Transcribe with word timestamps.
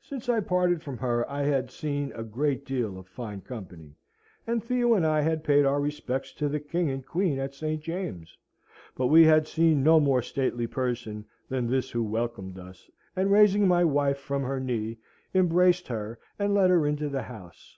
Since 0.00 0.30
I 0.30 0.40
parted 0.40 0.80
from 0.82 0.96
her 0.96 1.30
I 1.30 1.42
had 1.42 1.70
seen 1.70 2.12
a 2.14 2.22
great 2.22 2.64
deal 2.64 2.96
of 2.96 3.06
fine 3.06 3.42
company, 3.42 3.94
and 4.46 4.64
Theo 4.64 4.94
and 4.94 5.06
I 5.06 5.20
had 5.20 5.44
paid 5.44 5.66
our 5.66 5.82
respects 5.82 6.32
to 6.36 6.48
the 6.48 6.58
King 6.60 6.88
and 6.88 7.04
Queen 7.04 7.38
at 7.38 7.52
St. 7.54 7.78
James's; 7.82 8.38
but 8.96 9.08
we 9.08 9.22
had 9.24 9.46
seen 9.46 9.82
no 9.82 10.00
more 10.00 10.22
stately 10.22 10.66
person 10.66 11.26
than 11.50 11.66
this 11.66 11.90
who 11.90 12.02
welcomed 12.02 12.58
us, 12.58 12.90
and 13.14 13.30
raising 13.30 13.68
my 13.68 13.84
wife 13.84 14.16
from 14.16 14.42
her 14.44 14.60
knee, 14.60 14.96
embraced 15.34 15.88
her 15.88 16.18
and 16.38 16.54
led 16.54 16.70
her 16.70 16.86
into 16.86 17.10
the 17.10 17.24
house. 17.24 17.76